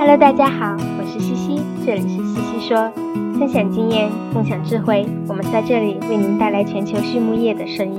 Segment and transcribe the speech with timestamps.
[0.00, 2.90] Hello，大家好，我是西西，这里是西西说，
[3.38, 7.98] 分享经验，共享智慧，我们在这里为您带来全球畜牧业的声音。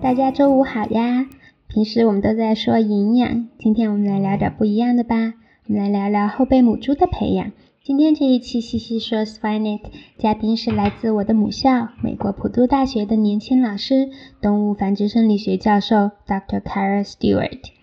[0.00, 1.26] 大家周五好呀！
[1.66, 5.34] 平时我们都在说营养，今天我们来聊点不一样的吧，
[5.66, 7.50] 我们来聊聊后备母猪的培养。
[7.82, 14.10] 今天这一期西西说 s p i n e t 嘉宾是来自我的母校美国普渡大学的年轻老师，
[14.40, 16.60] 动物繁殖生理学教授 Dr.
[16.60, 17.75] Kara Stewart。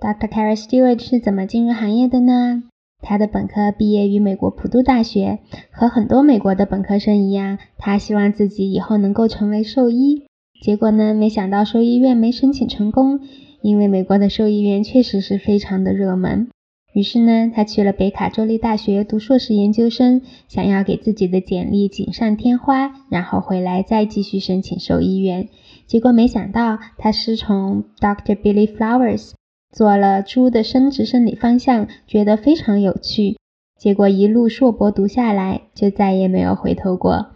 [0.00, 0.28] Dr.
[0.28, 2.62] Kara Stewart 是怎么进入行业的呢？
[3.02, 10.24] 他的本科毕业于美国普渡大学，和很多美国的本科生一样，他希望自己以后能够成为兽医。
[10.62, 13.20] 结果呢，没想到兽医院没申请成功，
[13.60, 16.48] 因为美国的兽医院确实是非常的热门。
[16.94, 25.48] 于是呢，他去了北卡州立大学读硕士研究生，想要给自己的简历锦上添花，然后回来再继续申请兽医院。
[25.86, 28.34] 结果没想到，他师从 Dr.
[28.34, 29.32] Billy Flowers
[29.72, 33.36] 做了猪的生殖生理方向，觉得非常有趣。
[33.78, 37.28] 结果一路硕博读下来，就再也没有回头过。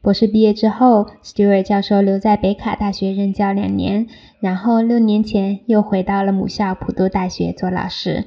[0.00, 4.06] 博士毕业之后，Stewart 教授留在北卡大学任教两年，
[4.40, 8.26] 然后六年前又回到了母校普渡大学做老师。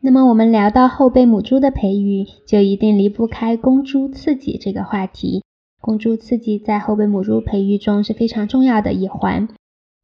[0.00, 5.42] 那么我们聊到后备母猪的培育，就一定离不开公猪刺激这个话题。
[5.80, 9.48] 公猪刺激在后备母猪培育中是非常重要的一环。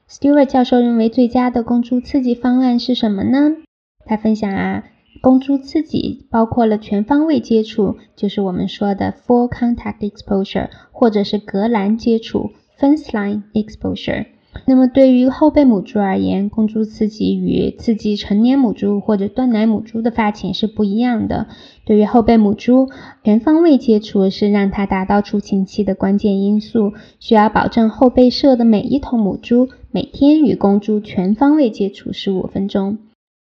[0.09, 3.57] Stewart 教授认为最佳的公猪刺激方案是什么呢？
[4.05, 4.85] 他分享啊，
[5.23, 14.27] 公猪刺激包括了全方位接触，就是我们说的 full contact exposure，或者是隔栏接触 fence line exposure。
[14.67, 21.49] 那么对于后备母猪而言，公猪刺激与刺激成年母猪或者断奶母猪的发情是不一样的。
[21.85, 22.89] 对于后备母猪，
[23.23, 32.99] 全方位接触是让它达到出勤期的关键因素，需要保证后备舍的每一头母猪每天与公猪全方位接触十五分钟。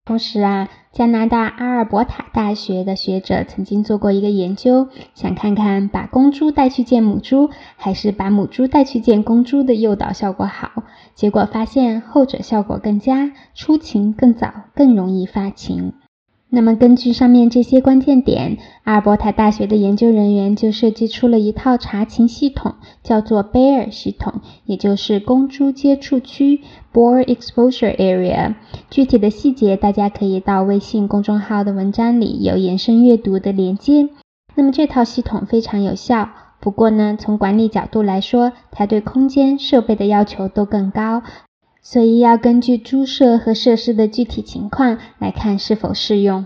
[0.07, 10.83] 同时啊，加拿大阿尔伯塔大学的学者曾经做过一个研究，想看看把公猪带去见母猪，还是把母猪带去见公猪的诱导效果好。
[11.13, 15.91] 结果发现后者效果更佳，出勤更早，更容易发情。
[16.49, 26.61] 那么根据上面这些关键点，阿尔伯塔大学的研究人员就设计出了一套查情系统，叫做 “bear 系统，也就是公猪接触区
[26.93, 28.55] b o r Exposure Area）。
[28.89, 34.07] 具体的细节大家可以到微信公众号的文章里有延伸阅读的连接。
[34.55, 36.29] 那么这套系统非常有效，
[36.61, 41.23] 不过呢，从管理角度来说，它对空间设备的要求都更高。
[41.89, 46.45] 所以要根据猪舍和设施的具体情况来看是否适用。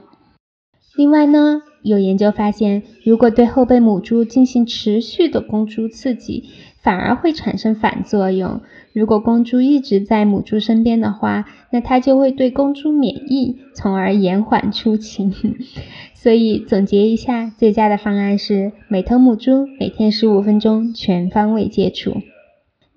[0.96, 6.44] 另外呢，有研究发现，如果对后备母猪进行持续的公猪刺激，
[6.84, 8.62] 反而会产生反作用。
[8.94, 15.34] 如果公猪一直在母猪身边的话，那它就会对公猪免疫，从而延缓出情。
[16.14, 22.18] 所以总结一下，最佳的方案是每头母猪每天十五分钟全方位接触。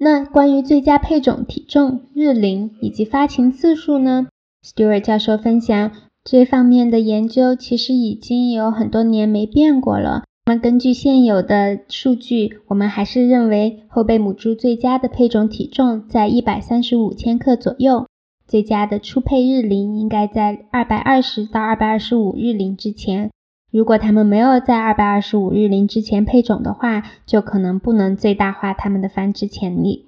[0.05, 4.27] 那关于最佳配种体重、日龄以及发情次数呢
[4.63, 5.93] ？Stewart 教授分享，
[6.23, 10.25] 这方面的研究其实已经有很多年没变过了。
[10.45, 18.07] 那根据现有的数据，我们还是认为后备母猪最佳的配种体重在一百三十五千克左右，
[18.47, 23.31] 最佳的初配日龄应该在二百二十到二百二十五日龄之前。
[23.75, 30.07] 如果它们没有在二百二十五日龄之前配种的话，就可能不能最大化它们的繁殖潜力。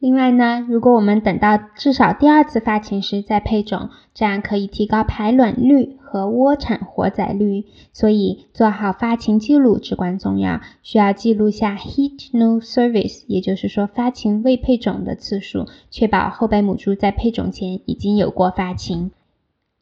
[0.00, 7.66] 另外呢，如果我们等到至少第二次发情时再配种，这样可以提高排卵率和窝产活仔率。
[7.92, 19.12] 所以做好发情记录至关重要，需要记录下 heat no service，也就是说发情未配种的次数，确保后备母猪在配种前已经有过发情。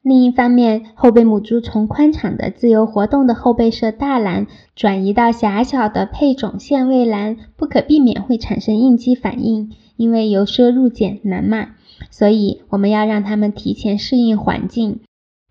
[0.05, 11.69] 另一方面，后备母猪从宽敞的自由活动的后备舍大栏转移到狭小的配种限位栏，不可避免会产生应激反应，因为由奢入俭难嘛。
[12.11, 15.01] 所以我们要让它们提前适应环境。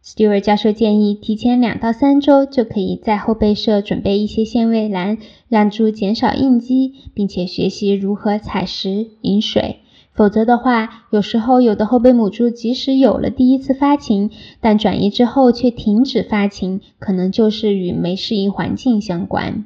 [0.06, 5.18] Stewart 教授建议，提前两到三周就可以在后备舍准备一些限位栏，
[5.50, 9.80] 让猪减少应激，并且学习如何采食、饮水。
[10.14, 14.30] 否则的话，有时候有的后备母猪即使有了第一次发情，
[14.62, 19.66] 但转移之后却停止发情，可能就是与没适应环境相关。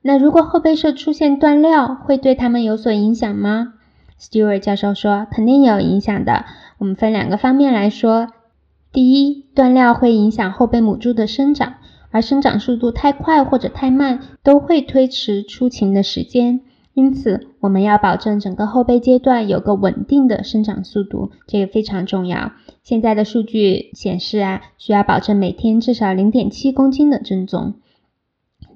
[0.00, 3.74] 那如果后备舍出现断料，会对它们有所影响吗
[4.20, 6.44] ？Stewart 教授说，肯定有影响的。
[6.78, 8.28] 我们分两个方面来说。
[8.92, 11.74] 第一，断料会影响后备母猪的生长，
[12.12, 16.60] 而生长速度太快或者太慢，都会推迟出情的时间。
[16.94, 22.52] 因此，我们要保证整个后备阶段有个稳定的生长速度，这个非常重要。
[22.82, 27.74] 现在的数据显示啊，需要保证每天至少零点七公斤的增重。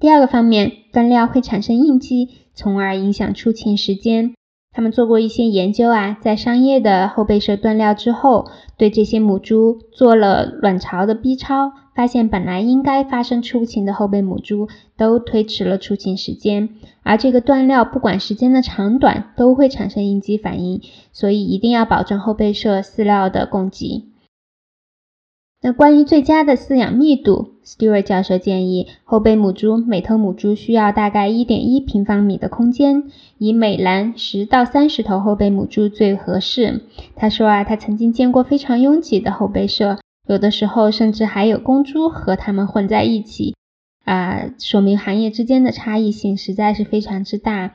[0.01, 4.35] 第二个方面，断料会产生应激，从而影响出勤时间。
[4.79, 24.05] 他们做过一些研究啊，在商业的后备舍断料之后，对这些母猪做了卵巢的 B 超，发现本来应该发生出勤的后备母猪都推迟了出勤时间，而这个断料不管时间的长短都会产生应激反应，所以一定要保证后备舍饲料的供给。
[25.61, 33.05] 那关于最佳的饲养密度，Stewart 教授建议后备母猪每头母猪需要大概一点一平方米的空间，
[33.37, 36.81] 以每栏十到三十头后备母猪最合适。
[37.15, 43.55] 他说啊，他曾经见过非常拥挤的后备舍，有的时候甚至还有公猪和它们混在一起，
[44.05, 47.75] 啊，说明行业之间的差异性实在是非常之大。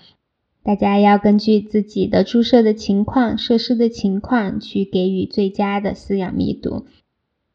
[0.63, 6.85] 大家要根据自己的猪舍的情况、设施的情况去给予最佳的饲养密度。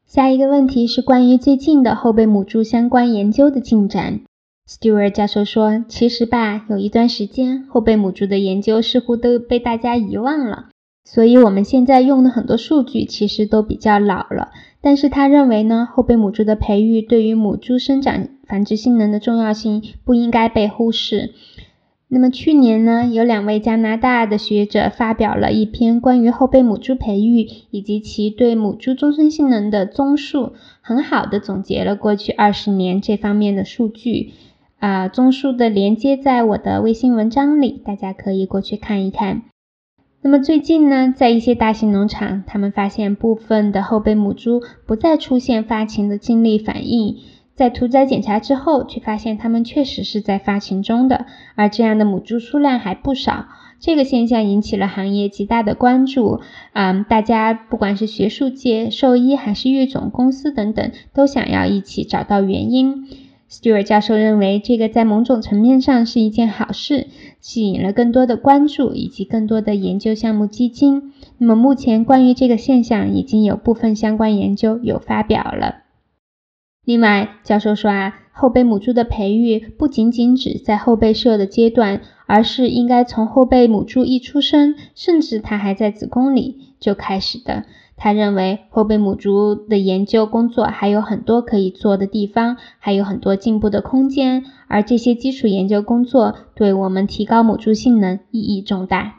[0.08, 4.20] 下一个问题是关于最近的后备母猪相关研究的进展。
[4.66, 10.70] Stewart 教授说：“其实吧，有一段时间后备母猪的研究似乎都被大家遗忘了，
[11.04, 14.48] 所以我们现在用的很多数据其实都比较老了。
[14.80, 21.34] 但是他认为呢，后备母猪的培育对于母猪生长繁殖性能的重要性不应该被忽视。”
[22.10, 34.32] 那么去年呢，有两位加拿大的学者发表了一篇关于后备母猪培育以及其对母猪终身性能的综述，很好的总结了过去二十年这方面的数据。
[34.78, 39.42] 啊，综述的连接在我的微信文章里，大家可以过去看一看。
[40.22, 47.16] 那么最近呢，在一些大型农场，他们发现部分的后备母猪不再出现发情的精力反应。
[47.58, 51.26] 在屠宰检查之后，却发现它们确实是在发情中的，
[51.56, 53.46] 而这样的母猪数量还不少。
[53.80, 56.38] 这个现象引起了行业极大的关注。
[56.72, 63.08] 嗯，大家不管是学术界、兽医还是育种公司等等，都想要一起找到原因。
[63.50, 67.08] Stewart 教授认为，这个在某种层面上是一件好事，
[67.40, 71.12] 吸引了更多的关注以及更多的研究项目基金。
[71.38, 75.87] 那么，目前关于这个现象，已经有部分相关研究有发表了。
[76.88, 87.64] 另外，教授说啊，后备母猪的培育不仅仅只在后备舍的阶段，而是应该从后备母猪一出生，甚至它还在子宫里就开始的。
[87.98, 99.16] 他认为后备母猪的研究工作还有很多可以做的地方，还有很多进步的空间，而这些基础研究工作对我们提高母猪性能意义重大。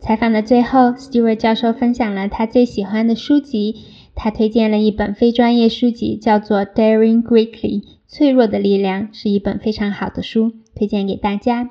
[0.00, 3.76] 采访的最后，Stewart 教授分享了他最喜欢的书籍。
[4.14, 11.70] 他推荐了一本非专业书籍，叫做《Daring Greatly》，脆弱的力量，是一本非常好的书，推荐给大家。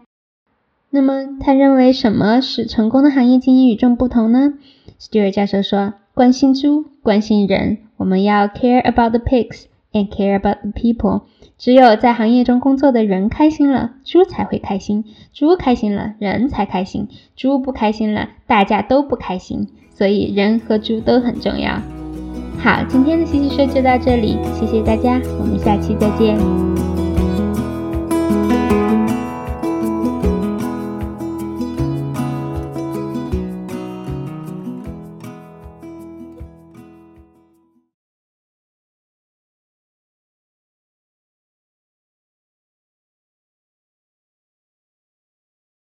[0.89, 4.53] 那么，他认为什么使成功的行业经营与众不同呢
[4.99, 11.21] ？Stewart 教授说：“关心猪，关心人，我们要 care about the pigs and care about the people。
[11.57, 15.03] 只有在行业中工作的人开心了，猪才会开心；
[15.33, 19.69] 猪开心了，人才开心；猪不开心了，大家都不开心。
[19.95, 21.81] 所以，人和猪都很重要。”
[22.63, 26.37] 好，今天的西西说就到这里，谢谢大家，我们下期再见。